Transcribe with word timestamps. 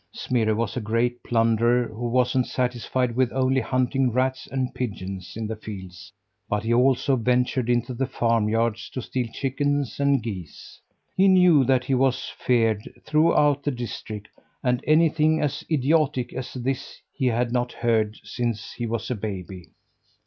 Smirre 0.13 0.55
was 0.55 0.75
a 0.75 0.81
great 0.81 1.21
plunderer 1.21 1.87
who 1.89 2.09
wasn't 2.09 2.47
satisfied 2.47 3.15
with 3.15 3.31
only 3.31 3.61
hunting 3.61 4.11
rats 4.11 4.47
and 4.47 4.73
pigeons 4.73 5.37
in 5.37 5.45
the 5.45 5.55
fields, 5.55 6.11
but 6.49 6.63
he 6.63 6.73
also 6.73 7.15
ventured 7.15 7.69
into 7.69 7.93
the 7.93 8.07
farmyards 8.07 8.89
to 8.89 8.99
steal 9.03 9.27
chickens 9.31 9.99
and 9.99 10.23
geese. 10.23 10.81
He 11.15 11.27
knew 11.27 11.63
that 11.65 11.83
he 11.83 11.93
was 11.93 12.33
feared 12.35 12.91
throughout 13.05 13.61
the 13.61 13.69
district; 13.69 14.29
and 14.63 14.83
anything 14.87 15.39
as 15.39 15.63
idiotic 15.69 16.33
as 16.33 16.51
this 16.55 16.99
he 17.13 17.27
had 17.27 17.51
not 17.51 17.71
heard 17.71 18.17
since 18.23 18.73
he 18.73 18.87
was 18.87 19.11
a 19.11 19.15
baby. 19.15 19.67